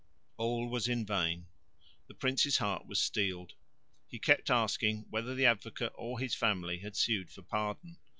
[0.37, 1.45] All was in vain.
[2.07, 3.53] The Prince's heart was steeled.
[4.07, 7.97] He kept asking whether the Advocate or his family had sued for pardon.